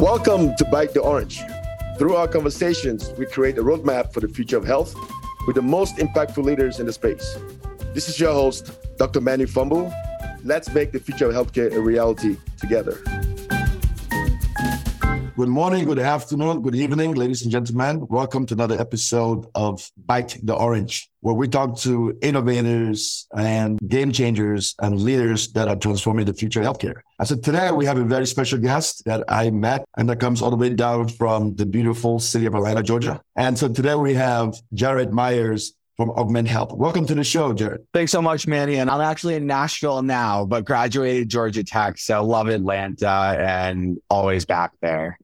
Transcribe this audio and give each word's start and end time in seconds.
Welcome 0.00 0.56
to 0.56 0.64
Bite 0.64 0.94
the 0.94 1.02
Orange. 1.02 1.42
Through 1.98 2.16
our 2.16 2.26
conversations, 2.26 3.12
we 3.18 3.26
create 3.26 3.58
a 3.58 3.62
roadmap 3.62 4.14
for 4.14 4.20
the 4.20 4.28
future 4.28 4.56
of 4.56 4.64
health 4.64 4.94
with 5.46 5.56
the 5.56 5.62
most 5.62 5.96
impactful 5.96 6.42
leaders 6.42 6.80
in 6.80 6.86
the 6.86 6.92
space. 6.94 7.36
This 7.92 8.08
is 8.08 8.18
your 8.18 8.32
host, 8.32 8.78
Dr. 8.96 9.20
Manu 9.20 9.44
Fombu. 9.44 9.92
Let's 10.42 10.72
make 10.72 10.92
the 10.92 11.00
future 11.00 11.28
of 11.28 11.34
healthcare 11.34 11.70
a 11.74 11.80
reality 11.80 12.38
together. 12.58 12.98
Good 15.40 15.48
morning, 15.48 15.86
good 15.86 15.98
afternoon, 15.98 16.60
good 16.60 16.74
evening, 16.74 17.14
ladies 17.14 17.40
and 17.40 17.50
gentlemen. 17.50 18.06
Welcome 18.08 18.44
to 18.44 18.52
another 18.52 18.78
episode 18.78 19.46
of 19.54 19.90
Bite 19.96 20.36
the 20.42 20.52
Orange, 20.54 21.10
where 21.20 21.34
we 21.34 21.48
talk 21.48 21.78
to 21.78 22.14
innovators 22.20 23.26
and 23.34 23.78
game 23.88 24.12
changers 24.12 24.74
and 24.82 25.00
leaders 25.00 25.50
that 25.52 25.66
are 25.66 25.76
transforming 25.76 26.26
the 26.26 26.34
future 26.34 26.60
of 26.60 26.66
healthcare. 26.66 27.00
I 27.18 27.24
said 27.24 27.42
today 27.42 27.72
we 27.72 27.86
have 27.86 27.96
a 27.96 28.04
very 28.04 28.26
special 28.26 28.58
guest 28.58 29.02
that 29.06 29.24
I 29.28 29.48
met 29.48 29.86
and 29.96 30.10
that 30.10 30.20
comes 30.20 30.42
all 30.42 30.50
the 30.50 30.56
way 30.56 30.74
down 30.74 31.08
from 31.08 31.54
the 31.54 31.64
beautiful 31.64 32.18
city 32.18 32.44
of 32.44 32.54
Atlanta, 32.54 32.82
Georgia. 32.82 33.22
And 33.34 33.58
so 33.58 33.72
today 33.72 33.94
we 33.94 34.12
have 34.12 34.54
Jared 34.74 35.10
Meyers 35.10 35.72
from 35.96 36.10
Augment 36.10 36.48
Health. 36.48 36.74
Welcome 36.74 37.06
to 37.06 37.14
the 37.14 37.24
show, 37.24 37.54
Jared. 37.54 37.86
Thanks 37.94 38.12
so 38.12 38.20
much, 38.20 38.46
Manny. 38.46 38.76
And 38.76 38.90
I'm 38.90 39.00
actually 39.00 39.36
in 39.36 39.46
Nashville 39.46 40.02
now, 40.02 40.44
but 40.44 40.66
graduated 40.66 41.30
Georgia 41.30 41.64
Tech. 41.64 41.96
So 41.96 42.22
love 42.26 42.48
Atlanta 42.48 43.36
and 43.38 43.96
always 44.10 44.44
back 44.44 44.72
there. 44.82 45.18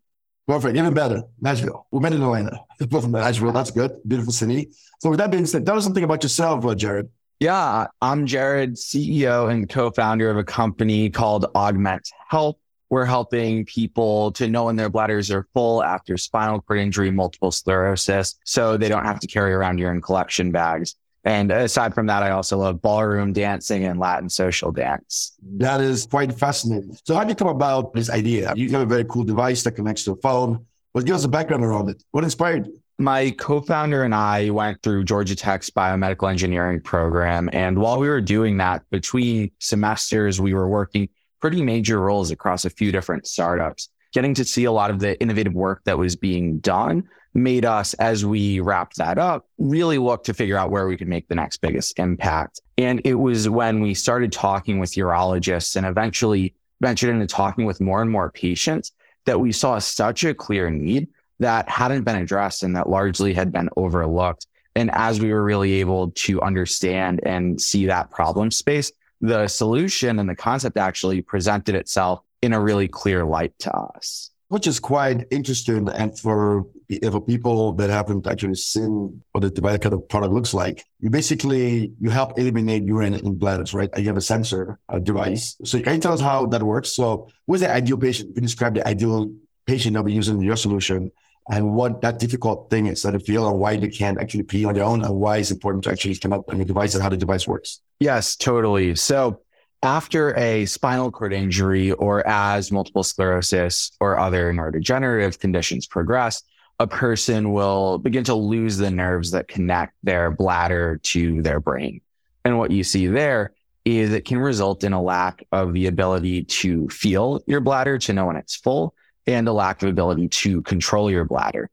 Perfect. 0.47 0.77
Even 0.77 0.95
better. 0.95 1.23
Nashville. 1.41 1.87
We 1.91 2.01
met 2.01 2.13
in 2.13 2.23
Atlanta. 2.23 2.61
Both 2.79 3.03
from 3.03 3.13
Nashville. 3.13 3.53
That's 3.53 3.73
good. 3.73 3.99
Beautiful 4.07 4.33
city. 4.33 4.71
So 5.01 5.11
with 5.11 5.19
that 5.19 5.31
being 5.31 5.47
said, 5.47 5.67
tell 5.67 5.77
us 5.77 5.85
something 5.85 6.05
about 6.05 6.23
yourself, 6.23 6.65
uh, 6.65 6.75
Jared. 6.75 7.09
Yeah, 7.41 7.89
I'm 8.01 8.27
Jared, 8.27 8.77
CEO 8.77 9.51
and 9.51 9.69
co-founder 9.69 10.31
of 10.31 10.39
a 10.39 10.45
company 10.45 11.11
called 11.11 11.47
Augment 11.55 12.09
Health. 12.29 12.57
We're 12.89 13.05
helping 13.05 13.67
people 13.67 14.31
to 14.33 14.49
know 14.49 14.67
when 14.67 14.77
their 14.77 14.89
bladders 14.89 15.31
are 15.31 15.47
full 15.53 15.83
after 15.83 16.17
spinal 16.17 16.63
cord 16.63 16.79
injury, 16.79 17.11
multiple 17.11 17.51
sclerosis, 17.51 18.37
so 18.45 18.77
they 18.77 18.89
don't 18.89 19.05
have 19.05 19.21
to 19.21 19.27
carry 19.27 19.53
around 19.53 19.79
urine 19.79 20.01
collection 20.01 20.53
bags. 20.53 20.95
And 21.27 21.51
aside 21.51 21.93
from 21.93 22.07
that, 22.07 22.23
I 22.23 22.31
also 22.31 22.57
love 22.57 22.81
ballroom 22.81 23.33
dancing 23.33 23.85
and 23.85 23.99
Latin 23.99 24.31
social 24.31 24.71
dance. 24.71 25.37
That 25.57 25.81
is 25.81 26.07
quite 26.07 26.33
fascinating. 26.33 26.97
So 27.05 27.17
how 27.17 27.25
did 27.25 27.31
you 27.31 27.35
come 27.35 27.49
about 27.49 27.93
this 27.93 28.09
idea? 28.09 28.55
You 28.55 28.71
have 28.71 28.83
a 28.83 28.87
very 28.87 29.05
cool 29.05 29.25
device 29.25 29.65
that 29.65 29.73
connects 29.73 30.05
to 30.05 30.13
a 30.13 30.17
phone. 30.17 30.65
But 30.95 31.05
give 31.05 31.17
us 31.17 31.25
a 31.25 31.29
background 31.29 31.65
around 31.65 31.91
it. 31.91 32.03
What 32.13 32.25
inspired 32.25 32.69
you? 32.69 32.81
My 32.99 33.33
co-founder 33.33 34.05
and 34.05 34.15
I 34.15 34.49
went 34.49 34.81
through 34.83 35.05
Georgia 35.05 35.37
Tech's 35.37 35.69
biomedical 35.69 36.31
engineering 36.31 36.81
program. 36.81 37.51
And 37.53 37.79
while 37.79 37.99
we 37.99 38.09
were 38.09 38.23
doing 38.23 38.57
that 38.59 38.89
between 38.89 39.51
semesters, 39.59 40.41
we 40.41 40.55
were 40.55 40.69
working 40.69 41.11
pretty 41.41 41.61
major 41.61 42.01
roles 42.01 42.31
across 42.31 42.65
a 42.65 42.71
few 42.71 42.93
different 42.93 43.27
startups. 43.27 43.91
Getting 44.15 44.33
to 44.35 44.45
see 44.45 44.65
a 44.65 44.73
lot 44.73 44.91
of 44.91 45.01
the 45.01 45.21
innovative 45.21 45.53
work 45.53 45.83
that 45.85 45.99
was 45.99 46.17
being 46.17 46.61
done 46.61 47.09
made 47.37 47.65
us, 47.65 47.95
as 47.95 48.25
we 48.25 48.61
wrapped 48.61 48.97
that 48.97 49.19
up, 49.19 49.47
really 49.59 49.99
look 49.99 50.25
to 50.25 50.35
figure 50.35 50.57
out 50.57 50.71
where 50.71 50.89
we 50.89 50.97
could 50.97 51.09
make 51.09 51.29
the 51.29 51.35
next 51.35 51.59
biggest 51.59 51.99
impact. 51.99 52.61
And 52.79 53.01
it 53.05 53.15
was 53.15 53.49
when 53.49 53.81
we 53.81 53.95
started 53.95 54.33
talking 54.33 54.79
with 54.79 54.93
urologists 54.93 55.77
and 55.77 55.87
eventually 55.87 56.55
ventured 56.81 57.11
into 57.11 57.27
talking 57.27 57.67
with 57.67 57.81
more 57.81 58.03
and 58.03 58.11
more 58.11 58.31
patients 58.31 58.93
that 59.27 59.41
we 59.41 59.53
saw 59.53 59.79
such 59.79 60.25
a 60.25 60.35
clear 60.35 60.71
need 60.71 61.09
that 61.39 61.69
hadn't 61.69 62.05
been 62.05 62.17
addressed 62.17 62.63
and 62.63 62.75
that 62.75 62.89
largely 62.89 63.35
had 63.35 63.53
been 63.53 63.69
overlooked. 63.77 64.47
And 64.75 64.91
as 64.93 65.21
we 65.21 65.33
were 65.33 65.45
really 65.45 65.75
able 65.75 66.11
to 66.13 66.41
understand 66.43 67.21
and 67.25 67.61
see 67.61 67.87
that 67.87 68.11
problem 68.11 68.51
space, 68.51 68.93
the 69.21 69.49
solution 69.49 70.19
and 70.19 70.29
the 70.29 70.37
concept 70.37 70.77
actually 70.77 71.23
presented 71.23 71.75
itself 71.75 72.21
in 72.43 72.53
a 72.53 72.61
really 72.61 72.89
clear 72.89 73.25
light 73.25 73.59
to 73.61 73.75
us 73.75 74.31
which 74.49 74.67
is 74.67 74.79
quite 74.79 75.27
interesting. 75.31 75.89
And 75.89 76.19
for, 76.19 76.65
for 77.11 77.21
people 77.21 77.73
that 77.75 77.91
haven't 77.91 78.27
actually 78.27 78.55
seen 78.55 79.23
what 79.33 79.41
the 79.41 79.51
device 79.51 79.79
kind 79.79 79.95
of 79.95 80.09
product 80.09 80.33
looks 80.33 80.55
like, 80.55 80.85
you 81.01 81.11
basically, 81.11 81.93
you 82.01 82.11
help 82.11 82.39
eliminate 82.39 82.85
urine 82.85 83.15
in 83.15 83.35
bladders, 83.35 83.75
right? 83.75 83.91
You 83.97 84.07
have 84.07 84.17
a 84.17 84.21
sensor 84.23 84.79
a 84.89 85.01
device. 85.01 85.57
So 85.65 85.81
can 85.81 85.95
you 85.95 86.01
tell 86.01 86.13
us 86.13 86.21
how 86.21 86.47
that 86.47 86.63
works? 86.63 86.93
So 86.93 87.29
what's 87.47 87.63
the 87.63 87.73
ideal 87.73 87.99
patient? 87.99 88.33
You 88.35 88.43
describe 88.43 88.75
the 88.75 88.87
ideal 88.87 89.33
patient 89.67 89.95
that 89.95 90.01
will 90.01 90.07
be 90.07 90.13
using 90.13 90.41
your 90.41 90.57
solution 90.57 91.11
and 91.49 91.75
what 91.75 92.01
that 92.03 92.19
difficult 92.19 92.71
thing 92.71 92.87
is 92.87 93.03
that 93.03 93.13
they 93.13 93.19
feel 93.19 93.49
and 93.49 93.59
why 93.59 93.77
they 93.77 93.89
can't 93.89 94.19
actually 94.21 94.43
pee 94.43 94.65
on 94.65 94.75
their 94.75 94.85
own 94.85 95.05
and 95.05 95.15
why 95.15 95.39
it's 95.39 95.51
important 95.51 95.85
to 95.85 95.91
actually 95.91 96.17
come 96.17 96.33
up 96.33 96.49
with 96.49 96.61
a 96.61 96.65
device 96.65 96.95
and 96.95 97.03
how 97.03 97.09
the 97.09 97.17
device 97.17 97.47
works. 97.47 97.81
Yes, 98.01 98.35
totally. 98.35 98.97
So 98.97 99.41
after 99.87 100.37
a 100.37 100.67
spinal 100.67 101.13
cord 101.13 101.33
injury 101.33 101.93
or 101.93 102.27
as 102.27 102.73
multiple 102.73 103.05
sclerosis 103.05 103.93
or 104.01 104.19
other 104.19 104.53
neurodegenerative 104.53 105.39
conditions 105.39 105.87
progress, 105.87 106.43
a 106.81 106.89
person 106.89 107.53
will 107.53 107.97
begin 107.99 108.25
to 108.25 108.35
lose 108.35 108.79
the 108.79 108.91
nerves 108.91 109.31
that 109.31 109.47
connect 109.47 109.95
their 110.03 110.33
bladder 110.33 110.99
to 111.05 111.41
their 111.41 111.61
brain. 111.61 112.01
And 112.45 112.59
what 112.59 112.73
you 112.73 112.83
see 112.83 113.07
there 113.07 113.53
is 113.85 114.13
it 114.13 114.25
can 114.25 114.39
result 114.39 114.83
in 114.83 114.93
a 114.93 115.01
lack 115.01 115.47
of 115.53 115.73
the 115.73 115.87
ability 115.87 116.43
to 116.43 116.89
feel 116.89 117.41
your 117.47 117.61
bladder 117.61 117.97
to 117.97 118.13
know 118.13 118.27
when 118.27 118.37
it's 118.37 118.57
full 118.57 118.93
and 119.29 119.47
a 119.47 119.53
lack 119.53 119.85
of 119.85 119.89
ability 119.89 120.27
to 120.29 120.63
control 120.63 121.13
your 121.13 121.25
bladder. 121.25 121.71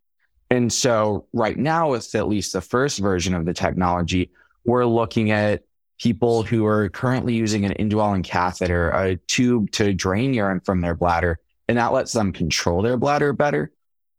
And 0.52 0.72
so 0.72 1.26
right 1.34 1.58
now, 1.58 1.90
with 1.90 2.14
at 2.14 2.28
least 2.28 2.54
the 2.54 2.62
first 2.62 3.00
version 3.00 3.34
of 3.34 3.46
the 3.46 3.56
technology, 3.56 4.30
we're 4.66 4.86
looking 4.86 5.32
at 5.32 5.64
people 6.04 6.44
who 6.44 6.66
are 6.66 6.90
currently 6.90 7.34
using 7.34 7.64
an 7.64 7.72
indwelling 7.74 8.24
catheter, 8.24 8.90
a 8.90 9.16
tube 9.28 9.72
to 9.72 9.94
drain 9.94 10.34
urine 10.34 10.60
from 10.60 10.82
their 10.82 10.94
bladder, 10.94 11.40
and 11.70 11.78
that 11.78 11.94
lets 11.94 12.12
them 12.12 12.34
control 12.34 12.82
their 12.82 12.98
bladder 12.98 13.32
better. 13.32 13.72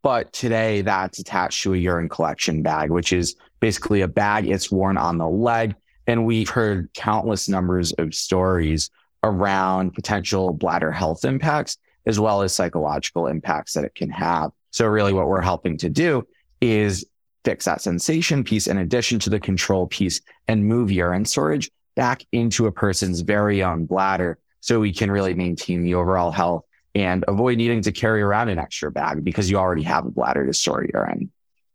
But 0.03 0.33
today 0.33 0.81
that's 0.81 1.19
attached 1.19 1.63
to 1.63 1.75
a 1.75 1.77
urine 1.77 2.09
collection 2.09 2.63
bag, 2.63 2.91
which 2.91 3.13
is 3.13 3.37
basically 3.61 4.01
a 4.01 4.09
bag. 4.09 4.49
It's 4.49 4.73
worn 4.73 4.97
on 4.97 5.19
the 5.19 5.29
leg. 5.29 5.75
And 6.07 6.25
we've 6.25 6.49
heard 6.49 6.89
countless 6.95 7.51
numbers 7.51 7.93
of 7.93 8.15
stories 8.15 8.89
around 9.23 9.93
potential 9.93 10.55
bladder 10.55 10.91
health 10.91 11.27
impacts, 11.27 11.77
as 12.07 12.19
well 12.19 12.41
as 12.41 12.55
psychological 12.55 13.27
impacts 13.27 13.75
that 13.75 13.85
it 13.85 13.95
can 13.95 14.09
have. 14.09 14.53
So 14.71 14.87
really 14.87 15.13
what 15.13 15.29
we're 15.29 15.43
helping 15.43 15.77
to 15.79 15.91
do 15.91 16.27
is 16.63 17.05
fix 17.45 17.67
that 17.67 17.83
sensation 17.83 18.43
piece 18.43 18.67
in 18.67 18.79
addition 18.79 19.19
to 19.21 19.31
the 19.31 19.41
control 19.41 19.87
piece 19.87 20.21
and 20.49 20.65
move 20.65 20.91
urine 20.91 21.25
storage 21.25 21.71
back 21.95 22.25
into 22.33 22.67
a 22.67 22.73
person's 22.73 23.21
very 23.21 23.63
own 23.63 23.87
bladder 23.87 24.39
so 24.61 24.81
we 24.81 24.93
can 24.93 25.11
really 25.11 25.35
maintain 25.35 25.83
the 25.83 25.95
overall 25.95 26.31
health 26.31 26.65
and 26.95 27.25
avoid 27.29 27.59
needing 27.59 27.83
to 27.83 27.93
carry 27.93 28.23
around 28.23 28.49
an 28.49 28.59
extra 28.59 28.91
bag 28.91 29.25
because 29.25 29.51
you 29.51 29.57
already 29.57 29.83
have 29.83 30.07
a 30.07 30.11
bladder 30.11 30.47
to 30.47 30.53
store 30.53 30.85
urine. 30.93 31.31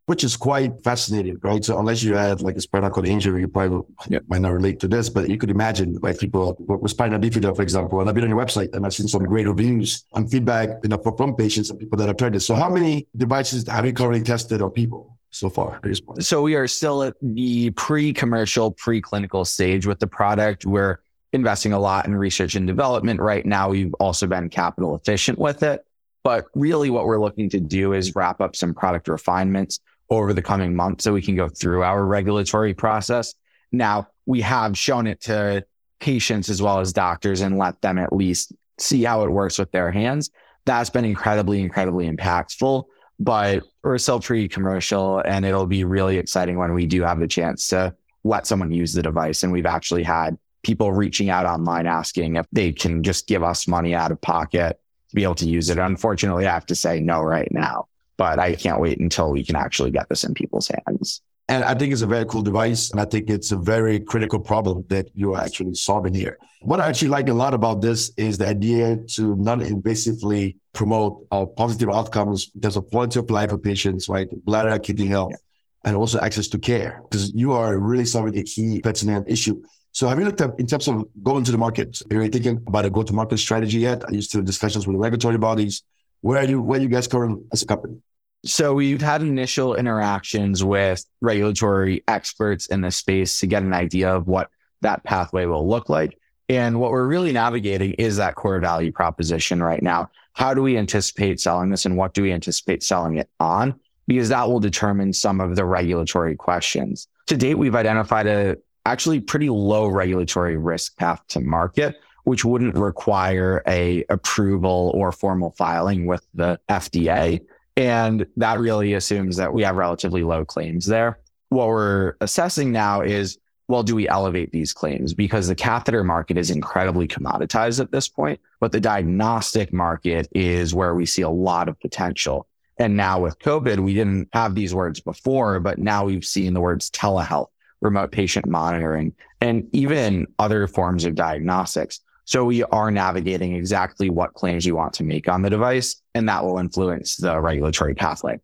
Which 0.05 0.23
is 0.23 0.35
quite 0.35 0.83
fascinating, 0.83 1.37
right? 1.43 1.63
So 1.63 1.77
unless 1.77 2.01
you 2.01 2.15
had 2.15 2.41
like 2.41 2.55
a 2.55 2.61
spinal 2.61 2.89
cord 2.89 3.07
injury, 3.07 3.41
you 3.41 3.47
probably 3.47 3.83
yeah. 4.07 4.19
might 4.27 4.41
not 4.41 4.53
relate 4.53 4.79
to 4.79 4.87
this, 4.87 5.07
but 5.07 5.29
you 5.29 5.37
could 5.37 5.51
imagine 5.51 5.99
like 6.01 6.17
people 6.17 6.57
with 6.67 6.89
spinal 6.89 7.19
bifida, 7.19 7.55
for 7.55 7.61
example, 7.61 7.99
and 7.99 8.09
I've 8.09 8.15
been 8.15 8.23
on 8.23 8.31
your 8.31 8.43
website 8.43 8.73
and 8.73 8.87
I've 8.87 8.93
seen 8.95 9.07
some 9.07 9.23
great 9.23 9.47
reviews 9.47 10.05
and 10.15 10.29
feedback 10.31 10.69
you 10.81 10.89
know, 10.89 10.97
from 10.97 11.35
patients 11.35 11.69
and 11.69 11.77
people 11.77 11.99
that 11.99 12.07
have 12.07 12.17
tried 12.17 12.33
this. 12.33 12.47
So 12.47 12.55
how 12.55 12.71
many 12.71 13.07
devices 13.15 13.67
have 13.67 13.85
you 13.85 13.93
currently 13.93 14.23
tested 14.23 14.63
on 14.63 14.71
people? 14.71 15.18
So 15.31 15.49
far 15.49 15.75
at 15.75 15.83
this 15.83 16.01
point? 16.01 16.25
So 16.25 16.41
we 16.41 16.55
are 16.55 16.67
still 16.67 17.03
at 17.03 17.15
the 17.21 17.71
pre-commercial, 17.71 18.71
pre-clinical 18.71 19.45
stage 19.45 19.85
with 19.85 19.99
the 19.99 20.07
product. 20.07 20.65
We're 20.65 20.99
investing 21.33 21.73
a 21.73 21.79
lot 21.79 22.05
in 22.05 22.15
research 22.15 22.55
and 22.55 22.65
development 22.65 23.19
right 23.19 23.45
now. 23.45 23.69
We've 23.69 23.93
also 23.95 24.27
been 24.27 24.49
capital 24.49 24.95
efficient 24.95 25.37
with 25.37 25.63
it. 25.63 25.85
But 26.23 26.45
really 26.53 26.89
what 26.89 27.05
we're 27.05 27.19
looking 27.19 27.49
to 27.51 27.59
do 27.59 27.93
is 27.93 28.15
wrap 28.15 28.41
up 28.41 28.55
some 28.55 28.73
product 28.73 29.07
refinements 29.07 29.79
over 30.09 30.33
the 30.33 30.41
coming 30.41 30.75
months 30.75 31.03
so 31.03 31.13
we 31.13 31.21
can 31.21 31.35
go 31.35 31.47
through 31.47 31.83
our 31.83 32.03
regulatory 32.05 32.73
process. 32.73 33.35
Now 33.71 34.07
we 34.25 34.41
have 34.41 34.77
shown 34.77 35.07
it 35.07 35.21
to 35.21 35.65
patients 35.99 36.49
as 36.49 36.61
well 36.61 36.79
as 36.79 36.91
doctors 36.93 37.41
and 37.41 37.57
let 37.57 37.81
them 37.81 37.97
at 37.97 38.11
least 38.11 38.53
see 38.79 39.03
how 39.03 39.23
it 39.23 39.29
works 39.29 39.59
with 39.59 39.71
their 39.71 39.91
hands. 39.91 40.29
That's 40.65 40.89
been 40.89 41.05
incredibly, 41.05 41.61
incredibly 41.61 42.09
impactful 42.09 42.85
but 43.19 43.63
we're 43.83 43.97
still 43.97 44.19
pre-commercial 44.19 45.19
and 45.19 45.45
it'll 45.45 45.65
be 45.65 45.83
really 45.83 46.17
exciting 46.17 46.57
when 46.57 46.73
we 46.73 46.85
do 46.85 47.03
have 47.03 47.19
the 47.19 47.27
chance 47.27 47.67
to 47.67 47.93
let 48.23 48.47
someone 48.47 48.71
use 48.71 48.93
the 48.93 49.03
device. 49.03 49.43
And 49.43 49.51
we've 49.51 49.65
actually 49.65 50.03
had 50.03 50.37
people 50.63 50.91
reaching 50.91 51.29
out 51.29 51.45
online 51.45 51.87
asking 51.87 52.35
if 52.35 52.45
they 52.51 52.71
can 52.71 53.03
just 53.03 53.27
give 53.27 53.43
us 53.43 53.67
money 53.67 53.93
out 53.93 54.11
of 54.11 54.21
pocket 54.21 54.79
to 55.09 55.15
be 55.15 55.23
able 55.23 55.35
to 55.35 55.47
use 55.47 55.69
it. 55.69 55.77
Unfortunately, 55.77 56.47
I 56.47 56.53
have 56.53 56.65
to 56.67 56.75
say 56.75 56.99
no 56.99 57.21
right 57.21 57.51
now, 57.51 57.87
but 58.17 58.39
I 58.39 58.55
can't 58.55 58.81
wait 58.81 58.99
until 58.99 59.31
we 59.31 59.43
can 59.43 59.55
actually 59.55 59.91
get 59.91 60.07
this 60.09 60.23
in 60.23 60.33
people's 60.33 60.69
hands. 60.85 61.21
And 61.49 61.63
I 61.63 61.73
think 61.73 61.91
it's 61.91 62.03
a 62.03 62.07
very 62.07 62.25
cool 62.25 62.43
device. 62.43 62.91
And 62.91 63.01
I 63.01 63.05
think 63.05 63.27
it's 63.27 63.51
a 63.51 63.57
very 63.57 63.99
critical 63.99 64.39
problem 64.39 64.85
that 64.89 65.09
you're 65.15 65.37
actually 65.37 65.73
solving 65.73 66.13
here. 66.13 66.37
What 66.61 66.79
I 66.79 66.87
actually 66.87 67.07
like 67.07 67.27
a 67.27 67.33
lot 67.33 67.55
about 67.55 67.81
this 67.81 68.11
is 68.17 68.37
the 68.37 68.47
idea 68.47 68.97
to 69.15 69.35
non 69.35 69.61
invasively 69.61 70.57
promote 70.73 71.25
uh, 71.31 71.47
positive 71.47 71.89
outcomes 71.89 72.51
in 72.53 72.61
terms 72.61 72.77
of 72.77 72.87
quality 72.91 73.17
of 73.17 73.29
life 73.31 73.49
for 73.49 73.57
patients, 73.57 74.07
right? 74.07 74.27
Bladder, 74.45 74.77
kidney 74.77 75.07
health, 75.07 75.31
yeah. 75.31 75.37
and 75.85 75.97
also 75.97 76.19
access 76.19 76.47
to 76.49 76.59
care 76.59 77.01
because 77.09 77.33
you 77.33 77.51
are 77.53 77.79
really 77.79 78.05
solving 78.05 78.37
a 78.37 78.43
key 78.43 78.79
pertinent 78.81 79.27
issue. 79.27 79.59
So 79.91 80.07
have 80.07 80.19
you 80.19 80.25
looked 80.25 80.41
at 80.41 80.51
in 80.59 80.67
terms 80.67 80.87
of 80.87 81.07
going 81.23 81.43
to 81.45 81.51
the 81.51 81.57
market? 81.57 81.99
Are 82.11 82.21
you 82.21 82.29
thinking 82.29 82.61
about 82.67 82.85
a 82.85 82.91
go-to-market 82.91 83.39
strategy 83.39 83.79
yet? 83.79 84.03
Are 84.03 84.13
you 84.13 84.21
still 84.21 84.41
in 84.41 84.45
discussions 84.45 84.85
with 84.85 84.93
the 84.95 84.99
regulatory 84.99 85.39
bodies? 85.39 85.81
Where 86.21 86.37
are 86.37 86.45
you, 86.45 86.61
where 86.61 86.79
are 86.79 86.83
you 86.83 86.89
guys 86.89 87.07
currently 87.07 87.43
as 87.51 87.63
a 87.63 87.65
company? 87.65 87.97
So 88.45 88.73
we've 88.73 89.01
had 89.01 89.21
initial 89.21 89.75
interactions 89.75 90.63
with 90.63 91.05
regulatory 91.19 92.03
experts 92.07 92.67
in 92.67 92.81
the 92.81 92.91
space 92.91 93.39
to 93.41 93.47
get 93.47 93.63
an 93.63 93.73
idea 93.73 94.15
of 94.15 94.27
what 94.27 94.49
that 94.81 95.03
pathway 95.03 95.45
will 95.45 95.67
look 95.67 95.89
like. 95.89 96.17
And 96.47 96.79
what 96.79 96.91
we're 96.91 97.05
really 97.05 97.31
navigating 97.31 97.93
is 97.93 98.17
that 98.17 98.35
core 98.35 98.59
value 98.59 98.91
proposition 98.91 99.61
right 99.61 99.83
now. 99.83 100.09
How 100.33 100.53
do 100.53 100.61
we 100.61 100.77
anticipate 100.77 101.39
selling 101.39 101.69
this 101.69 101.85
and 101.85 101.97
what 101.97 102.13
do 102.13 102.23
we 102.23 102.31
anticipate 102.31 102.81
selling 102.81 103.17
it 103.17 103.29
on? 103.39 103.77
Because 104.07 104.29
that 104.29 104.47
will 104.47 104.59
determine 104.59 105.11
some 105.13 105.41
of 105.41 105.55
the 105.55 105.65
regulatory 105.65 106.35
questions. 106.35 107.07
To 107.27 107.37
date, 107.37 107.55
we've 107.55 107.75
identified 107.75 108.25
a 108.25 108.57
actually 108.85 109.19
pretty 109.19 109.49
low 109.49 109.87
regulatory 109.87 110.57
risk 110.57 110.97
path 110.97 111.21
to 111.27 111.41
market, 111.41 111.99
which 112.23 112.45
wouldn't 112.45 112.75
require 112.75 113.61
a 113.67 114.05
approval 114.09 114.91
or 114.95 115.11
formal 115.11 115.51
filing 115.51 116.07
with 116.07 116.25
the 116.33 116.59
FDA. 116.69 117.41
And 117.77 118.25
that 118.37 118.59
really 118.59 118.93
assumes 118.93 119.37
that 119.37 119.53
we 119.53 119.63
have 119.63 119.75
relatively 119.75 120.23
low 120.23 120.43
claims 120.45 120.85
there. 120.85 121.19
What 121.49 121.67
we're 121.67 122.15
assessing 122.21 122.71
now 122.71 123.01
is 123.01 123.37
well, 123.69 123.83
do 123.83 123.93
we 123.93 124.09
elevate 124.09 124.51
these 124.51 124.73
claims? 124.73 125.13
Because 125.13 125.47
the 125.47 125.53
catheter 125.53 126.03
market 126.03 126.39
is 126.39 126.49
incredibly 126.49 127.07
commoditized 127.07 127.79
at 127.79 127.91
this 127.91 128.09
point, 128.09 128.39
but 128.59 128.71
the 128.71 128.79
diagnostic 128.79 129.71
market 129.71 130.27
is 130.33 130.73
where 130.73 130.95
we 130.95 131.05
see 131.05 131.21
a 131.21 131.29
lot 131.29 131.69
of 131.69 131.79
potential. 131.79 132.47
And 132.79 132.97
now 132.97 133.21
with 133.21 133.37
COVID, 133.37 133.77
we 133.79 133.93
didn't 133.93 134.29
have 134.33 134.55
these 134.55 134.73
words 134.73 134.99
before, 134.99 135.59
but 135.59 135.77
now 135.77 136.05
we've 136.05 136.25
seen 136.25 136.55
the 136.55 136.61
words 136.61 136.89
telehealth, 136.89 137.49
remote 137.79 138.11
patient 138.11 138.47
monitoring, 138.47 139.13
and 139.39 139.69
even 139.71 140.25
other 140.39 140.65
forms 140.65 141.05
of 141.05 141.13
diagnostics. 141.13 141.99
So 142.29 142.45
we 142.45 142.61
are 142.65 142.91
navigating 142.91 143.55
exactly 143.55 144.11
what 144.11 144.35
claims 144.35 144.63
you 144.63 144.75
want 144.75 144.93
to 144.93 145.03
make 145.03 145.27
on 145.27 145.41
the 145.41 145.49
device, 145.49 145.99
and 146.13 146.29
that 146.29 146.45
will 146.45 146.59
influence 146.59 147.15
the 147.15 147.41
regulatory 147.41 147.95
pathway. 147.95 148.39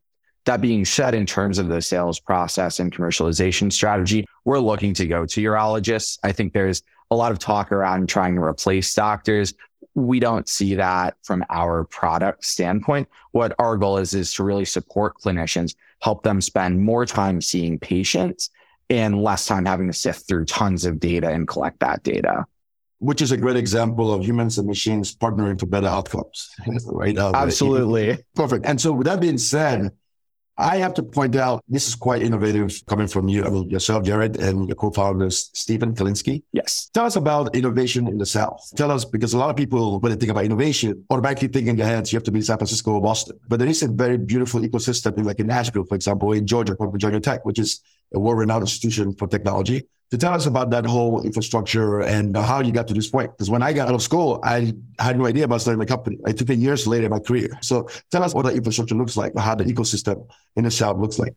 That 0.45 0.59
being 0.59 0.85
said, 0.85 1.13
in 1.13 1.27
terms 1.27 1.59
of 1.59 1.67
the 1.67 1.83
sales 1.83 2.19
process 2.19 2.79
and 2.79 2.91
commercialization 2.91 3.71
strategy, 3.71 4.25
we're 4.43 4.57
looking 4.57 4.95
to 4.95 5.05
go 5.05 5.27
to 5.27 5.39
urologists. 5.39 6.17
I 6.23 6.31
think 6.31 6.51
there's 6.51 6.81
a 7.11 7.15
lot 7.15 7.31
of 7.31 7.37
talk 7.37 7.71
around 7.71 8.09
trying 8.09 8.33
to 8.37 8.41
replace 8.41 8.91
doctors. 8.91 9.53
We 9.93 10.19
don't 10.19 10.49
see 10.49 10.73
that 10.73 11.17
from 11.21 11.45
our 11.51 11.83
product 11.83 12.43
standpoint. 12.43 13.07
What 13.33 13.53
our 13.59 13.77
goal 13.77 13.99
is, 13.99 14.15
is 14.15 14.33
to 14.33 14.43
really 14.43 14.65
support 14.65 15.13
clinicians, 15.23 15.75
help 16.01 16.23
them 16.23 16.41
spend 16.41 16.81
more 16.81 17.05
time 17.05 17.39
seeing 17.39 17.77
patients 17.77 18.49
and 18.89 19.21
less 19.21 19.45
time 19.45 19.65
having 19.65 19.85
to 19.85 19.93
sift 19.93 20.27
through 20.27 20.45
tons 20.45 20.85
of 20.85 20.99
data 20.99 21.29
and 21.29 21.47
collect 21.47 21.81
that 21.81 22.01
data 22.01 22.47
which 23.00 23.21
is 23.21 23.31
a 23.31 23.38
great 23.38 23.57
example 23.57 24.13
of 24.13 24.24
humans 24.24 24.57
and 24.57 24.68
machines 24.68 25.15
partnering 25.15 25.59
for 25.59 25.65
better 25.65 25.88
outcomes, 25.88 26.50
right? 26.88 27.18
Uh, 27.18 27.31
Absolutely. 27.33 28.18
Perfect. 28.36 28.65
And 28.65 28.80
so, 28.80 28.94
with 28.94 29.06
that 29.07 29.19
being 29.19 29.38
said, 29.38 29.92
I 30.57 30.77
have 30.77 30.94
to 30.94 31.03
point 31.03 31.36
out 31.36 31.63
this 31.68 31.88
is 31.89 31.95
quite 31.95 32.21
innovative 32.21 32.81
coming 32.88 33.07
from 33.07 33.27
you, 33.27 33.68
yourself, 33.68 34.06
Jared, 34.06 34.38
and 34.38 34.69
your 34.69 34.75
co-founders, 34.75 35.51
Stephen 35.53 35.94
Kalinsky. 35.94 36.44
Yes. 36.53 36.89
Tell 36.94 37.06
us 37.06 37.18
about 37.18 37.53
innovation 37.56 38.07
in 38.07 38.18
the 38.18 38.25
South. 38.25 38.62
Tell 38.77 38.89
us, 38.89 39.03
because 39.03 39.33
a 39.33 39.38
lot 39.38 39.50
of 39.50 39.57
people, 39.57 40.00
when 40.00 40.13
they 40.13 40.18
think 40.18 40.31
about 40.31 40.45
innovation, 40.45 41.03
automatically 41.09 41.50
think 41.50 41.68
in 41.68 41.75
their 41.75 41.88
heads, 41.88 42.13
you 42.13 42.18
have 42.18 42.24
to 42.24 42.31
be 42.31 42.39
in 42.39 42.44
San 42.44 42.57
Francisco 42.57 42.94
or 42.94 43.01
Boston. 43.01 43.38
But 43.50 43.59
there 43.59 43.68
is 43.68 43.83
a 43.83 43.89
very 43.89 44.18
beautiful 44.18 44.62
ecosystem, 44.62 45.25
like 45.25 45.39
in 45.39 45.48
Nashville, 45.48 45.83
for 45.83 45.95
example, 45.95 46.31
in 46.31 46.48
Georgia, 46.48 46.77
Georgia 46.95 47.19
Tech, 47.19 47.44
which 47.45 47.59
is 47.59 47.81
a 48.13 48.19
world-renowned 48.19 48.63
institution 48.63 49.13
for 49.13 49.27
technology 49.27 49.86
to 50.11 50.17
tell 50.17 50.33
us 50.33 50.45
about 50.45 50.69
that 50.69 50.85
whole 50.85 51.21
infrastructure 51.23 52.01
and 52.01 52.35
how 52.37 52.61
you 52.61 52.71
got 52.71 52.87
to 52.87 52.93
this 52.93 53.09
point. 53.09 53.31
Because 53.31 53.49
when 53.49 53.63
I 53.63 53.73
got 53.73 53.87
out 53.87 53.95
of 53.95 54.01
school, 54.01 54.39
I 54.43 54.73
had 54.99 55.17
no 55.17 55.25
idea 55.25 55.45
about 55.45 55.61
starting 55.61 55.81
a 55.81 55.85
company. 55.85 56.19
I 56.25 56.31
took 56.31 56.49
it 56.49 56.57
years 56.57 56.85
later 56.85 57.05
in 57.05 57.11
my 57.11 57.19
career. 57.19 57.49
So 57.61 57.89
tell 58.11 58.23
us 58.23 58.33
what 58.33 58.45
the 58.45 58.53
infrastructure 58.53 58.95
looks 58.95 59.17
like, 59.17 59.35
how 59.37 59.55
the 59.55 59.63
ecosystem 59.63 60.27
in 60.55 60.63
the 60.63 60.71
South 60.71 60.97
looks 60.97 61.17
like. 61.17 61.35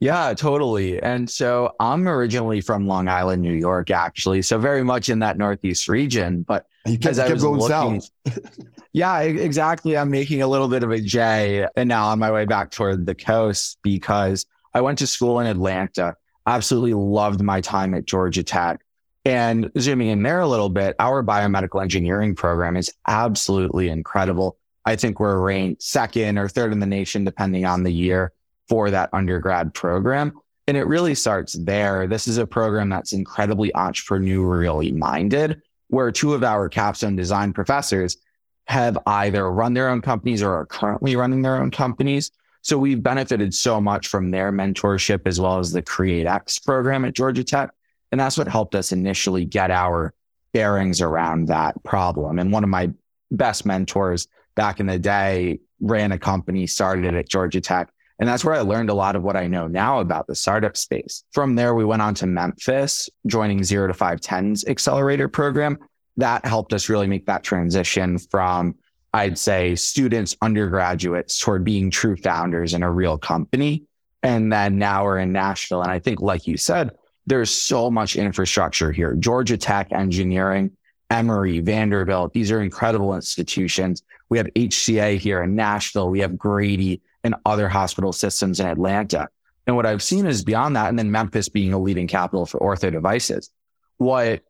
Yeah, 0.00 0.32
totally. 0.34 1.02
And 1.02 1.28
so 1.28 1.74
I'm 1.80 2.06
originally 2.06 2.60
from 2.60 2.86
Long 2.86 3.08
Island, 3.08 3.42
New 3.42 3.52
York, 3.52 3.90
actually. 3.90 4.42
So 4.42 4.56
very 4.58 4.84
much 4.84 5.08
in 5.08 5.18
that 5.20 5.38
Northeast 5.38 5.88
region. 5.88 6.42
But 6.42 6.66
you 6.86 6.98
kept, 6.98 7.12
as 7.12 7.18
I 7.18 7.32
was 7.32 7.42
going 7.42 7.58
looking, 7.58 8.00
south. 8.00 8.48
yeah, 8.92 9.20
exactly. 9.20 9.96
I'm 9.96 10.10
making 10.10 10.42
a 10.42 10.46
little 10.46 10.68
bit 10.68 10.84
of 10.84 10.92
a 10.92 11.00
J 11.00 11.66
and 11.76 11.88
now 11.88 12.08
on 12.08 12.20
my 12.20 12.30
way 12.30 12.44
back 12.44 12.70
toward 12.70 13.06
the 13.06 13.14
coast 13.14 13.78
because 13.82 14.46
I 14.72 14.82
went 14.82 14.98
to 14.98 15.06
school 15.06 15.40
in 15.40 15.48
Atlanta 15.48 16.14
absolutely 16.48 16.94
loved 16.94 17.42
my 17.42 17.60
time 17.60 17.94
at 17.94 18.06
Georgia 18.06 18.42
Tech. 18.42 18.80
And 19.24 19.70
zooming 19.78 20.08
in 20.08 20.22
there 20.22 20.40
a 20.40 20.48
little 20.48 20.70
bit, 20.70 20.96
our 20.98 21.22
biomedical 21.22 21.82
engineering 21.82 22.34
program 22.34 22.76
is 22.76 22.90
absolutely 23.06 23.90
incredible. 23.90 24.56
I 24.86 24.96
think 24.96 25.20
we're 25.20 25.38
ranked 25.38 25.82
second 25.82 26.38
or 26.38 26.48
third 26.48 26.72
in 26.72 26.80
the 26.80 26.86
nation, 26.86 27.24
depending 27.24 27.66
on 27.66 27.82
the 27.82 27.92
year 27.92 28.32
for 28.68 28.90
that 28.90 29.10
undergrad 29.12 29.74
program. 29.74 30.32
And 30.66 30.76
it 30.76 30.86
really 30.86 31.14
starts 31.14 31.52
there. 31.52 32.06
This 32.06 32.26
is 32.26 32.38
a 32.38 32.46
program 32.46 32.88
that's 32.88 33.12
incredibly 33.12 33.70
entrepreneurially 33.72 34.94
minded, 34.96 35.60
where 35.88 36.10
two 36.10 36.32
of 36.32 36.42
our 36.42 36.68
capstone 36.70 37.16
design 37.16 37.52
professors 37.52 38.16
have 38.66 38.96
either 39.06 39.50
run 39.50 39.74
their 39.74 39.88
own 39.88 40.00
companies 40.00 40.42
or 40.42 40.54
are 40.54 40.66
currently 40.66 41.16
running 41.16 41.42
their 41.42 41.56
own 41.56 41.70
companies. 41.70 42.30
So 42.68 42.76
we've 42.76 43.02
benefited 43.02 43.54
so 43.54 43.80
much 43.80 44.08
from 44.08 44.30
their 44.30 44.52
mentorship 44.52 45.22
as 45.24 45.40
well 45.40 45.58
as 45.58 45.72
the 45.72 45.80
CreateX 45.80 46.62
program 46.62 47.06
at 47.06 47.14
Georgia 47.14 47.42
Tech. 47.42 47.70
And 48.12 48.20
that's 48.20 48.36
what 48.36 48.46
helped 48.46 48.74
us 48.74 48.92
initially 48.92 49.46
get 49.46 49.70
our 49.70 50.12
bearings 50.52 51.00
around 51.00 51.48
that 51.48 51.82
problem. 51.82 52.38
And 52.38 52.52
one 52.52 52.64
of 52.64 52.68
my 52.68 52.90
best 53.30 53.64
mentors 53.64 54.28
back 54.54 54.80
in 54.80 54.86
the 54.86 54.98
day 54.98 55.60
ran 55.80 56.12
a 56.12 56.18
company, 56.18 56.66
started 56.66 57.06
it 57.06 57.14
at 57.14 57.30
Georgia 57.30 57.62
Tech. 57.62 57.88
And 58.18 58.28
that's 58.28 58.44
where 58.44 58.54
I 58.54 58.60
learned 58.60 58.90
a 58.90 58.94
lot 58.94 59.16
of 59.16 59.22
what 59.22 59.34
I 59.34 59.46
know 59.46 59.66
now 59.66 60.00
about 60.00 60.26
the 60.26 60.34
startup 60.34 60.76
space. 60.76 61.24
From 61.32 61.54
there, 61.54 61.74
we 61.74 61.86
went 61.86 62.02
on 62.02 62.12
to 62.16 62.26
Memphis, 62.26 63.08
joining 63.26 63.64
Zero 63.64 63.86
to 63.86 63.94
510's 63.94 64.66
accelerator 64.66 65.28
program. 65.28 65.78
That 66.18 66.44
helped 66.44 66.74
us 66.74 66.90
really 66.90 67.06
make 67.06 67.24
that 67.24 67.44
transition 67.44 68.18
from 68.18 68.74
I'd 69.14 69.38
say 69.38 69.74
students, 69.74 70.36
undergraduates 70.42 71.38
toward 71.38 71.64
being 71.64 71.90
true 71.90 72.16
founders 72.16 72.74
in 72.74 72.82
a 72.82 72.90
real 72.90 73.18
company. 73.18 73.84
And 74.22 74.52
then 74.52 74.78
now 74.78 75.04
we're 75.04 75.18
in 75.18 75.32
Nashville. 75.32 75.82
And 75.82 75.90
I 75.90 75.98
think, 75.98 76.20
like 76.20 76.46
you 76.46 76.56
said, 76.56 76.90
there's 77.26 77.50
so 77.50 77.90
much 77.90 78.16
infrastructure 78.16 78.92
here. 78.92 79.14
Georgia 79.14 79.56
Tech 79.56 79.92
Engineering, 79.92 80.72
Emory, 81.10 81.60
Vanderbilt, 81.60 82.32
these 82.32 82.50
are 82.50 82.60
incredible 82.60 83.14
institutions. 83.14 84.02
We 84.28 84.38
have 84.38 84.46
HCA 84.48 85.18
here 85.18 85.42
in 85.42 85.54
Nashville. 85.54 86.10
We 86.10 86.20
have 86.20 86.36
Grady 86.36 87.00
and 87.24 87.34
other 87.46 87.68
hospital 87.68 88.12
systems 88.12 88.60
in 88.60 88.66
Atlanta. 88.66 89.28
And 89.66 89.76
what 89.76 89.86
I've 89.86 90.02
seen 90.02 90.26
is 90.26 90.44
beyond 90.44 90.76
that, 90.76 90.88
and 90.88 90.98
then 90.98 91.10
Memphis 91.10 91.48
being 91.48 91.74
a 91.74 91.78
leading 91.78 92.06
capital 92.06 92.46
for 92.46 92.58
ortho 92.58 92.90
devices. 92.90 93.50
What 93.98 94.40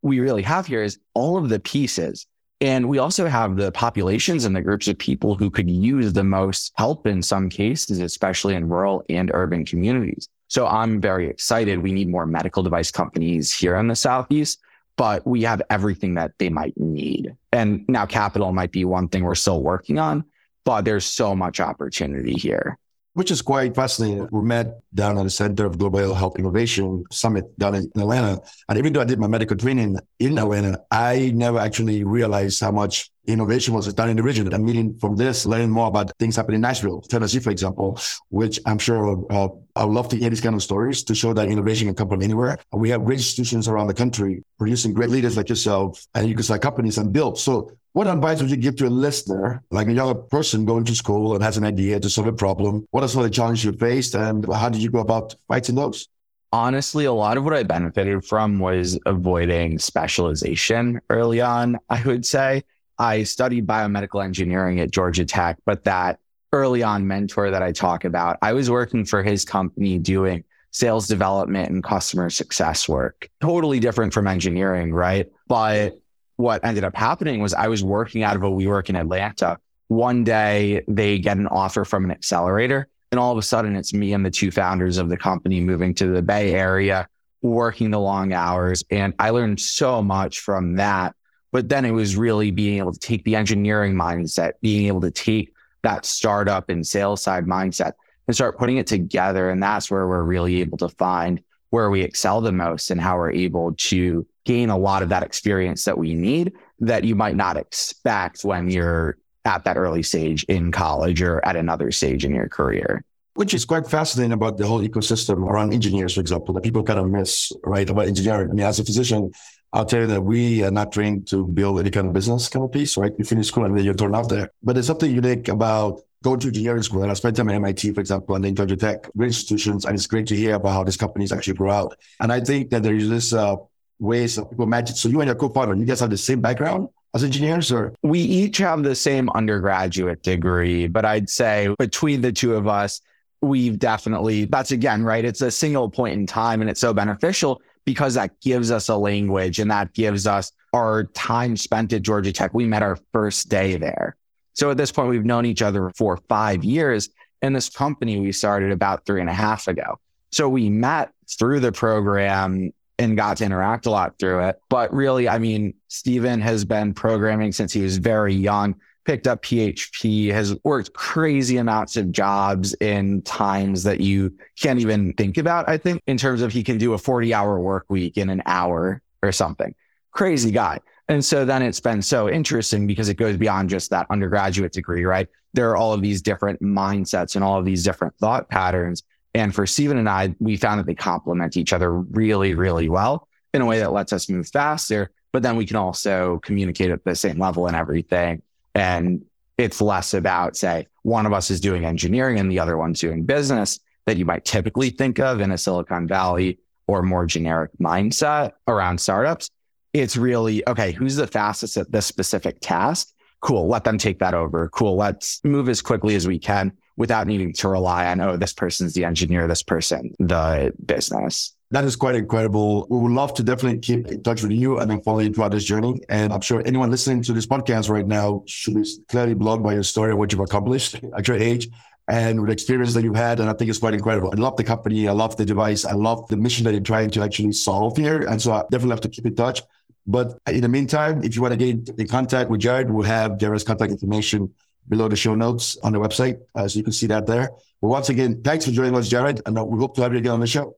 we 0.00 0.20
really 0.20 0.42
have 0.42 0.66
here 0.66 0.82
is 0.82 0.98
all 1.12 1.36
of 1.36 1.48
the 1.48 1.60
pieces 1.60 2.26
and 2.64 2.88
we 2.88 2.96
also 2.96 3.26
have 3.26 3.56
the 3.56 3.70
populations 3.72 4.46
and 4.46 4.56
the 4.56 4.62
groups 4.62 4.88
of 4.88 4.96
people 4.96 5.34
who 5.34 5.50
could 5.50 5.70
use 5.70 6.14
the 6.14 6.24
most 6.24 6.72
help 6.76 7.06
in 7.06 7.20
some 7.20 7.50
cases, 7.50 8.00
especially 8.00 8.54
in 8.54 8.70
rural 8.70 9.04
and 9.10 9.30
urban 9.34 9.66
communities. 9.66 10.30
So 10.48 10.66
I'm 10.66 10.98
very 10.98 11.28
excited. 11.28 11.78
We 11.78 11.92
need 11.92 12.08
more 12.08 12.24
medical 12.24 12.62
device 12.62 12.90
companies 12.90 13.52
here 13.52 13.76
in 13.76 13.88
the 13.88 13.94
Southeast, 13.94 14.60
but 14.96 15.26
we 15.26 15.42
have 15.42 15.60
everything 15.68 16.14
that 16.14 16.32
they 16.38 16.48
might 16.48 16.72
need. 16.78 17.36
And 17.52 17.84
now 17.86 18.06
capital 18.06 18.50
might 18.50 18.72
be 18.72 18.86
one 18.86 19.08
thing 19.08 19.24
we're 19.24 19.34
still 19.34 19.62
working 19.62 19.98
on, 19.98 20.24
but 20.64 20.86
there's 20.86 21.04
so 21.04 21.36
much 21.36 21.60
opportunity 21.60 22.32
here 22.32 22.78
which 23.14 23.30
is 23.30 23.40
quite 23.42 23.74
fascinating. 23.74 24.28
We 24.30 24.42
met 24.42 24.80
down 24.92 25.18
at 25.18 25.24
the 25.24 25.30
Center 25.30 25.64
of 25.64 25.78
Global 25.78 26.14
Health 26.14 26.38
Innovation 26.38 27.04
Summit 27.10 27.56
down 27.58 27.76
in 27.76 27.90
Atlanta. 27.96 28.40
And 28.68 28.78
even 28.78 28.92
though 28.92 29.00
I 29.00 29.04
did 29.04 29.18
my 29.18 29.28
medical 29.28 29.56
training 29.56 29.96
in 30.18 30.38
Atlanta, 30.38 30.82
I 30.90 31.32
never 31.34 31.58
actually 31.58 32.04
realized 32.04 32.60
how 32.60 32.72
much 32.72 33.10
innovation 33.26 33.72
was 33.72 33.92
done 33.94 34.10
in 34.10 34.16
the 34.16 34.22
region. 34.22 34.52
I'm 34.52 34.64
meeting 34.64 34.98
from 34.98 35.16
this, 35.16 35.46
learning 35.46 35.70
more 35.70 35.86
about 35.88 36.12
things 36.18 36.36
happening 36.36 36.56
in 36.56 36.60
Nashville, 36.60 37.00
Tennessee, 37.00 37.38
for 37.38 37.50
example, 37.50 37.98
which 38.28 38.60
I'm 38.66 38.78
sure 38.78 39.24
uh, 39.30 39.48
I 39.76 39.84
would 39.84 39.94
love 39.94 40.08
to 40.10 40.16
hear 40.16 40.28
these 40.28 40.40
kind 40.40 40.54
of 40.54 40.62
stories 40.62 41.04
to 41.04 41.14
show 41.14 41.32
that 41.32 41.48
innovation 41.48 41.86
can 41.88 41.94
come 41.94 42.08
from 42.08 42.22
anywhere. 42.22 42.58
We 42.72 42.90
have 42.90 43.04
great 43.04 43.18
institutions 43.18 43.68
around 43.68 43.86
the 43.86 43.94
country 43.94 44.42
producing 44.58 44.92
great 44.92 45.10
leaders 45.10 45.36
like 45.36 45.48
yourself, 45.48 46.06
and 46.14 46.28
you 46.28 46.34
can 46.34 46.42
start 46.42 46.62
companies 46.62 46.98
and 46.98 47.12
build. 47.12 47.38
So 47.38 47.70
what 47.94 48.08
advice 48.08 48.42
would 48.42 48.50
you 48.50 48.56
give 48.56 48.74
to 48.74 48.88
a 48.88 48.90
listener, 48.90 49.62
like 49.70 49.86
a 49.86 49.92
younger 49.92 50.14
person 50.16 50.64
going 50.64 50.84
to 50.84 50.94
school 50.96 51.34
and 51.34 51.44
has 51.44 51.56
an 51.56 51.64
idea 51.64 52.00
to 52.00 52.10
solve 52.10 52.26
a 52.26 52.32
problem? 52.32 52.84
What 52.90 53.04
are 53.04 53.08
some 53.08 53.22
of 53.22 53.24
the 53.24 53.34
challenges 53.34 53.64
you 53.64 53.72
faced 53.72 54.16
and 54.16 54.44
how 54.52 54.68
did 54.68 54.82
you 54.82 54.90
go 54.90 54.98
about 54.98 55.36
fighting 55.46 55.76
those? 55.76 56.08
Honestly, 56.52 57.04
a 57.04 57.12
lot 57.12 57.36
of 57.36 57.44
what 57.44 57.54
I 57.54 57.62
benefited 57.62 58.24
from 58.24 58.58
was 58.58 58.98
avoiding 59.06 59.78
specialization 59.78 61.00
early 61.08 61.40
on. 61.40 61.78
I 61.88 62.02
would 62.02 62.26
say 62.26 62.64
I 62.98 63.22
studied 63.22 63.64
biomedical 63.64 64.24
engineering 64.24 64.80
at 64.80 64.90
Georgia 64.90 65.24
Tech, 65.24 65.58
but 65.64 65.84
that 65.84 66.18
early 66.52 66.82
on 66.82 67.06
mentor 67.06 67.52
that 67.52 67.62
I 67.62 67.70
talk 67.70 68.04
about, 68.04 68.38
I 68.42 68.54
was 68.54 68.68
working 68.68 69.04
for 69.04 69.22
his 69.22 69.44
company 69.44 69.98
doing 69.98 70.42
sales 70.72 71.06
development 71.06 71.70
and 71.70 71.82
customer 71.84 72.28
success 72.28 72.88
work. 72.88 73.30
Totally 73.40 73.78
different 73.78 74.12
from 74.12 74.26
engineering, 74.26 74.92
right? 74.92 75.30
But 75.46 75.96
what 76.36 76.64
ended 76.64 76.84
up 76.84 76.96
happening 76.96 77.40
was 77.40 77.54
I 77.54 77.68
was 77.68 77.84
working 77.84 78.22
out 78.22 78.36
of 78.36 78.42
a 78.42 78.50
WeWork 78.50 78.88
in 78.88 78.96
Atlanta 78.96 79.58
one 79.88 80.24
day 80.24 80.82
they 80.88 81.18
get 81.18 81.36
an 81.36 81.46
offer 81.46 81.84
from 81.84 82.04
an 82.04 82.10
accelerator 82.10 82.88
and 83.12 83.18
all 83.18 83.32
of 83.32 83.38
a 83.38 83.42
sudden 83.42 83.76
it's 83.76 83.94
me 83.94 84.12
and 84.12 84.24
the 84.24 84.30
two 84.30 84.50
founders 84.50 84.98
of 84.98 85.08
the 85.08 85.16
company 85.16 85.60
moving 85.60 85.94
to 85.94 86.08
the 86.08 86.22
Bay 86.22 86.52
Area, 86.54 87.06
working 87.42 87.90
the 87.90 88.00
long 88.00 88.32
hours. 88.32 88.82
And 88.90 89.14
I 89.18 89.30
learned 89.30 89.60
so 89.60 90.02
much 90.02 90.40
from 90.40 90.76
that. 90.76 91.14
But 91.52 91.68
then 91.68 91.84
it 91.84 91.92
was 91.92 92.16
really 92.16 92.50
being 92.50 92.78
able 92.78 92.92
to 92.92 92.98
take 92.98 93.22
the 93.22 93.36
engineering 93.36 93.94
mindset, 93.94 94.54
being 94.62 94.88
able 94.88 95.02
to 95.02 95.12
take 95.12 95.52
that 95.82 96.04
startup 96.04 96.68
and 96.70 96.84
sales 96.84 97.22
side 97.22 97.46
mindset 97.46 97.92
and 98.26 98.34
start 98.34 98.58
putting 98.58 98.78
it 98.78 98.88
together. 98.88 99.50
And 99.50 99.62
that's 99.62 99.90
where 99.90 100.08
we're 100.08 100.24
really 100.24 100.60
able 100.60 100.78
to 100.78 100.88
find 100.88 101.40
where 101.74 101.90
we 101.90 102.02
excel 102.02 102.40
the 102.40 102.52
most 102.52 102.92
and 102.92 103.00
how 103.00 103.16
we're 103.16 103.32
able 103.32 103.74
to 103.74 104.24
gain 104.44 104.70
a 104.70 104.78
lot 104.78 105.02
of 105.02 105.08
that 105.08 105.24
experience 105.24 105.84
that 105.84 105.98
we 105.98 106.14
need 106.14 106.52
that 106.78 107.02
you 107.02 107.16
might 107.16 107.34
not 107.34 107.56
expect 107.56 108.44
when 108.44 108.70
you're 108.70 109.18
at 109.44 109.64
that 109.64 109.76
early 109.76 110.02
stage 110.02 110.44
in 110.44 110.70
college 110.70 111.20
or 111.20 111.44
at 111.44 111.56
another 111.56 111.90
stage 111.90 112.24
in 112.24 112.32
your 112.32 112.48
career. 112.48 113.02
Which 113.34 113.54
is 113.54 113.64
quite 113.64 113.88
fascinating 113.88 114.32
about 114.32 114.56
the 114.56 114.66
whole 114.68 114.82
ecosystem 114.88 115.38
around 115.50 115.72
engineers, 115.74 116.14
for 116.14 116.20
example, 116.20 116.54
that 116.54 116.62
people 116.62 116.84
kind 116.84 117.00
of 117.00 117.10
miss, 117.10 117.50
right? 117.64 117.90
About 117.90 118.06
engineering. 118.06 118.50
I 118.50 118.54
mean, 118.54 118.66
as 118.66 118.78
a 118.78 118.84
physician, 118.84 119.32
I'll 119.72 119.84
tell 119.84 120.02
you 120.02 120.06
that 120.06 120.22
we 120.22 120.62
are 120.62 120.70
not 120.70 120.92
trained 120.92 121.26
to 121.32 121.44
build 121.44 121.80
any 121.80 121.90
kind 121.90 122.06
of 122.06 122.12
business 122.12 122.48
kind 122.48 122.64
of 122.64 122.70
piece, 122.70 122.96
right? 122.96 123.12
You 123.18 123.24
finish 123.24 123.48
school 123.48 123.64
and 123.64 123.76
then 123.76 123.84
you 123.84 123.92
turn 123.94 124.14
out 124.14 124.28
there. 124.28 124.50
But 124.62 124.74
there's 124.74 124.86
something 124.86 125.10
unique 125.10 125.48
about 125.48 126.02
going 126.24 126.40
to 126.40 126.48
engineering 126.48 126.82
school. 126.82 127.02
And 127.02 127.10
I 127.10 127.14
spent 127.14 127.36
time 127.36 127.50
at 127.50 127.54
MIT, 127.54 127.92
for 127.92 128.00
example, 128.00 128.34
and 128.34 128.44
then 128.44 128.56
Georgia 128.56 128.76
Tech, 128.76 129.10
great 129.16 129.28
institutions. 129.28 129.84
And 129.84 129.94
it's 129.94 130.06
great 130.06 130.26
to 130.28 130.34
hear 130.34 130.54
about 130.54 130.72
how 130.72 130.82
these 130.82 130.96
companies 130.96 131.30
actually 131.32 131.54
grow 131.54 131.70
out. 131.70 131.96
And 132.18 132.32
I 132.32 132.40
think 132.40 132.70
that 132.70 132.82
there 132.82 132.94
is 132.94 133.08
this 133.08 133.32
uh, 133.32 133.56
ways 134.00 134.38
of 134.38 134.50
people 134.50 134.64
imagine. 134.64 134.96
So 134.96 135.08
you 135.08 135.20
and 135.20 135.28
your 135.28 135.36
co-partner, 135.36 135.76
you 135.76 135.84
guys 135.84 136.00
have 136.00 136.10
the 136.10 136.16
same 136.16 136.40
background 136.40 136.88
as 137.14 137.22
engineers 137.22 137.70
or? 137.70 137.94
We 138.02 138.20
each 138.20 138.56
have 138.58 138.82
the 138.82 138.94
same 138.94 139.28
undergraduate 139.30 140.22
degree, 140.22 140.88
but 140.88 141.04
I'd 141.04 141.28
say 141.28 141.74
between 141.78 142.22
the 142.22 142.32
two 142.32 142.54
of 142.54 142.66
us, 142.66 143.02
we've 143.42 143.78
definitely, 143.78 144.46
that's 144.46 144.72
again, 144.72 145.04
right? 145.04 145.24
It's 145.24 145.42
a 145.42 145.50
single 145.50 145.90
point 145.90 146.14
in 146.14 146.26
time 146.26 146.62
and 146.62 146.70
it's 146.70 146.80
so 146.80 146.94
beneficial 146.94 147.60
because 147.84 148.14
that 148.14 148.40
gives 148.40 148.70
us 148.70 148.88
a 148.88 148.96
language 148.96 149.58
and 149.58 149.70
that 149.70 149.92
gives 149.92 150.26
us 150.26 150.52
our 150.72 151.04
time 151.04 151.58
spent 151.58 151.92
at 151.92 152.00
Georgia 152.00 152.32
Tech. 152.32 152.54
We 152.54 152.64
met 152.64 152.82
our 152.82 152.96
first 153.12 153.50
day 153.50 153.76
there. 153.76 154.16
So 154.54 154.70
at 154.70 154.76
this 154.76 154.90
point, 154.90 155.10
we've 155.10 155.24
known 155.24 155.46
each 155.46 155.62
other 155.62 155.90
for 155.96 156.16
five 156.28 156.64
years. 156.64 157.10
And 157.42 157.54
this 157.54 157.68
company 157.68 158.18
we 158.18 158.32
started 158.32 158.72
about 158.72 159.04
three 159.04 159.20
and 159.20 159.28
a 159.28 159.34
half 159.34 159.68
ago. 159.68 159.98
So 160.32 160.48
we 160.48 160.70
met 160.70 161.10
through 161.38 161.60
the 161.60 161.72
program 161.72 162.72
and 162.98 163.16
got 163.16 163.38
to 163.38 163.44
interact 163.44 163.86
a 163.86 163.90
lot 163.90 164.18
through 164.18 164.40
it. 164.48 164.58
But 164.68 164.92
really, 164.92 165.28
I 165.28 165.38
mean, 165.38 165.74
Steven 165.88 166.40
has 166.40 166.64
been 166.64 166.94
programming 166.94 167.52
since 167.52 167.72
he 167.72 167.82
was 167.82 167.98
very 167.98 168.34
young, 168.34 168.76
picked 169.04 169.26
up 169.26 169.42
PHP, 169.42 170.32
has 170.32 170.56
worked 170.64 170.92
crazy 170.94 171.56
amounts 171.56 171.96
of 171.96 172.12
jobs 172.12 172.74
in 172.74 173.22
times 173.22 173.82
that 173.82 174.00
you 174.00 174.32
can't 174.58 174.78
even 174.78 175.12
think 175.14 175.36
about, 175.36 175.68
I 175.68 175.76
think, 175.76 176.02
in 176.06 176.16
terms 176.16 176.40
of 176.40 176.52
he 176.52 176.62
can 176.62 176.78
do 176.78 176.94
a 176.94 176.98
40 176.98 177.34
hour 177.34 177.58
work 177.58 177.86
week 177.88 178.16
in 178.16 178.30
an 178.30 178.42
hour 178.46 179.02
or 179.22 179.32
something. 179.32 179.74
Crazy 180.12 180.50
guy. 180.50 180.78
And 181.08 181.24
so 181.24 181.44
then 181.44 181.62
it's 181.62 181.80
been 181.80 182.00
so 182.00 182.30
interesting 182.30 182.86
because 182.86 183.08
it 183.08 183.16
goes 183.16 183.36
beyond 183.36 183.68
just 183.68 183.90
that 183.90 184.06
undergraduate 184.10 184.72
degree, 184.72 185.04
right? 185.04 185.28
There 185.52 185.70
are 185.70 185.76
all 185.76 185.92
of 185.92 186.00
these 186.00 186.22
different 186.22 186.62
mindsets 186.62 187.34
and 187.34 187.44
all 187.44 187.58
of 187.58 187.64
these 187.64 187.84
different 187.84 188.16
thought 188.16 188.48
patterns 188.48 189.02
and 189.34 189.54
for 189.54 189.66
Steven 189.66 189.98
and 189.98 190.08
I, 190.08 190.34
we 190.38 190.56
found 190.56 190.78
that 190.78 190.86
they 190.86 190.94
complement 190.94 191.56
each 191.56 191.72
other 191.72 191.92
really, 191.92 192.54
really 192.54 192.88
well 192.88 193.28
in 193.52 193.60
a 193.60 193.66
way 193.66 193.80
that 193.80 193.92
lets 193.92 194.12
us 194.12 194.28
move 194.28 194.48
faster, 194.48 195.10
but 195.32 195.42
then 195.42 195.56
we 195.56 195.66
can 195.66 195.76
also 195.76 196.38
communicate 196.44 196.90
at 196.90 197.04
the 197.04 197.16
same 197.16 197.38
level 197.38 197.66
and 197.66 197.76
everything. 197.76 198.42
And 198.74 199.24
it's 199.58 199.80
less 199.80 200.14
about, 200.14 200.56
say, 200.56 200.86
one 201.02 201.26
of 201.26 201.32
us 201.32 201.50
is 201.50 201.60
doing 201.60 201.84
engineering 201.84 202.38
and 202.38 202.50
the 202.50 202.60
other 202.60 202.76
one's 202.76 203.00
doing 203.00 203.24
business 203.24 203.80
that 204.06 204.16
you 204.16 204.24
might 204.24 204.44
typically 204.44 204.90
think 204.90 205.18
of 205.18 205.40
in 205.40 205.50
a 205.50 205.58
Silicon 205.58 206.06
Valley 206.06 206.58
or 206.86 207.02
more 207.02 207.26
generic 207.26 207.70
mindset 207.80 208.52
around 208.68 209.00
startups. 209.00 209.50
It's 209.94 210.16
really, 210.16 210.66
okay, 210.68 210.92
who's 210.92 211.16
the 211.16 211.26
fastest 211.26 211.76
at 211.76 211.90
this 211.90 212.04
specific 212.04 212.58
task? 212.60 213.12
Cool. 213.40 213.68
Let 213.68 213.84
them 213.84 213.96
take 213.96 214.18
that 214.18 214.34
over. 214.34 214.68
Cool. 214.70 214.96
Let's 214.96 215.40
move 215.44 215.68
as 215.68 215.80
quickly 215.80 216.16
as 216.16 216.26
we 216.26 216.38
can 216.38 216.72
without 216.96 217.26
needing 217.26 217.52
to 217.52 217.68
rely 217.68 218.06
on, 218.06 218.20
oh, 218.20 218.36
this 218.36 218.52
person's 218.52 218.94
the 218.94 219.04
engineer, 219.04 219.46
this 219.46 219.62
person, 219.62 220.12
the 220.18 220.72
business. 220.84 221.54
That 221.70 221.84
is 221.84 221.96
quite 221.96 222.14
incredible. 222.14 222.86
We 222.88 222.98
would 222.98 223.12
love 223.12 223.34
to 223.34 223.42
definitely 223.42 223.80
keep 223.80 224.06
in 224.08 224.22
touch 224.22 224.42
with 224.42 224.52
you 224.52 224.78
and 224.78 224.90
then 224.90 225.00
follow 225.02 225.20
you 225.20 225.32
throughout 225.32 225.52
this 225.52 225.64
journey. 225.64 226.00
And 226.08 226.32
I'm 226.32 226.40
sure 226.40 226.62
anyone 226.64 226.90
listening 226.90 227.22
to 227.22 227.32
this 227.32 227.46
podcast 227.46 227.88
right 227.88 228.06
now 228.06 228.42
should 228.46 228.74
be 228.74 228.88
clearly 229.08 229.34
blown 229.34 229.62
by 229.62 229.74
your 229.74 229.82
story 229.82 230.12
of 230.12 230.18
what 230.18 230.32
you've 230.32 230.40
accomplished 230.40 231.00
at 231.16 231.26
your 231.26 231.36
age 231.36 231.68
and 232.08 232.40
with 232.40 232.48
the 232.48 232.52
experience 232.52 232.94
that 232.94 233.02
you've 233.02 233.16
had. 233.16 233.40
And 233.40 233.48
I 233.48 233.54
think 233.54 233.70
it's 233.70 233.78
quite 233.78 233.94
incredible. 233.94 234.30
I 234.32 234.36
love 234.36 234.56
the 234.56 234.64
company. 234.64 235.08
I 235.08 235.12
love 235.12 235.36
the 235.36 235.44
device. 235.44 235.84
I 235.84 235.92
love 235.94 236.28
the 236.28 236.36
mission 236.36 236.64
that 236.64 236.72
you're 236.72 236.80
trying 236.80 237.10
to 237.10 237.22
actually 237.22 237.52
solve 237.52 237.96
here. 237.96 238.22
And 238.22 238.40
so 238.40 238.52
I 238.52 238.62
definitely 238.70 238.90
have 238.90 239.00
to 239.02 239.08
keep 239.08 239.26
in 239.26 239.34
touch. 239.34 239.62
But 240.06 240.38
in 240.46 240.60
the 240.60 240.68
meantime, 240.68 241.22
if 241.22 241.34
you 241.34 241.42
want 241.42 241.52
to 241.52 241.56
get 241.56 241.98
in 241.98 242.08
contact 242.08 242.50
with 242.50 242.60
Jared, 242.60 242.90
we'll 242.90 243.06
have 243.06 243.38
Jared's 243.38 243.64
contact 243.64 243.90
information 243.90 244.52
below 244.88 245.08
the 245.08 245.16
show 245.16 245.34
notes 245.34 245.78
on 245.82 245.92
the 245.92 245.98
website. 245.98 246.40
Uh, 246.54 246.68
so 246.68 246.78
you 246.78 246.82
can 246.82 246.92
see 246.92 247.06
that 247.06 247.26
there. 247.26 247.50
But 247.80 247.88
once 247.88 248.10
again, 248.10 248.42
thanks 248.42 248.66
for 248.66 248.70
joining 248.70 248.94
us, 248.96 249.08
Jared. 249.08 249.40
And 249.46 249.58
uh, 249.58 249.64
we 249.64 249.78
hope 249.78 249.94
to 249.96 250.02
have 250.02 250.12
you 250.12 250.18
again 250.18 250.32
on 250.32 250.40
the 250.40 250.46
show. 250.46 250.76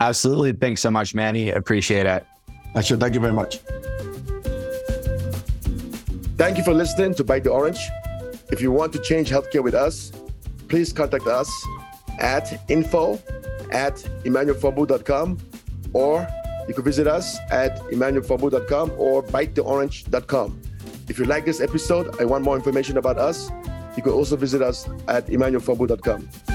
Absolutely. 0.00 0.52
Thanks 0.52 0.80
so 0.80 0.90
much, 0.90 1.14
Manny. 1.14 1.50
Appreciate 1.50 2.06
it. 2.06 2.26
Actually, 2.74 3.00
thank 3.00 3.14
you 3.14 3.20
very 3.20 3.32
much. 3.32 3.58
Thank 6.36 6.56
you 6.56 6.64
for 6.64 6.72
listening 6.72 7.14
to 7.14 7.24
Bite 7.24 7.44
the 7.44 7.50
Orange. 7.50 7.88
If 8.50 8.60
you 8.60 8.72
want 8.72 8.92
to 8.94 8.98
change 9.00 9.30
healthcare 9.30 9.62
with 9.62 9.74
us, 9.74 10.10
please 10.68 10.92
contact 10.92 11.26
us 11.26 11.50
at 12.18 12.58
info 12.70 13.20
at 13.70 13.96
emmanuelfombu.com 14.24 15.38
or 15.92 16.26
you 16.70 16.74
can 16.74 16.84
visit 16.84 17.08
us 17.08 17.36
at 17.50 17.80
emmanuelfombu.com 17.90 18.92
or 18.96 19.24
bitetheorange.com. 19.24 20.62
If 21.08 21.18
you 21.18 21.24
like 21.24 21.44
this 21.44 21.60
episode 21.60 22.20
and 22.20 22.30
want 22.30 22.44
more 22.44 22.54
information 22.54 22.96
about 22.96 23.18
us, 23.18 23.50
you 23.96 24.04
can 24.04 24.12
also 24.12 24.36
visit 24.36 24.62
us 24.62 24.88
at 25.08 25.26
emmanuelfombu.com. 25.26 26.49